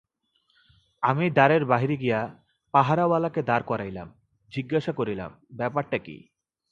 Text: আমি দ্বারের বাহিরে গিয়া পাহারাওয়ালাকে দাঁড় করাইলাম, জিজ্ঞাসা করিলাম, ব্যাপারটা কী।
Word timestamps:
আমি 1.03 1.25
দ্বারের 1.29 1.63
বাহিরে 1.65 1.95
গিয়া 1.97 2.19
পাহারাওয়ালাকে 2.73 3.41
দাঁড় 3.43 3.63
করাইলাম, 3.65 4.07
জিজ্ঞাসা 4.51 4.91
করিলাম, 4.91 5.31
ব্যাপারটা 5.51 5.97
কী। 5.97 6.17